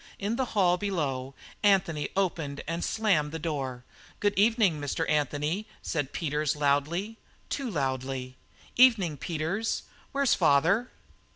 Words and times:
In 0.17 0.35
the 0.35 0.45
hall 0.57 0.77
below, 0.79 1.35
Anthony 1.61 2.09
opened 2.15 2.63
and 2.67 2.83
slammed 2.83 3.31
the 3.31 3.37
door. 3.37 3.83
"Good 4.19 4.33
evening, 4.35 4.81
Mr. 4.81 5.07
Anthony," 5.07 5.67
said 5.83 6.11
Peters 6.11 6.55
loudly, 6.55 7.19
too 7.49 7.69
loudly. 7.69 8.35
"Evening, 8.75 9.15
Peters. 9.17 9.83
Where's 10.11 10.33
father?" 10.33 10.89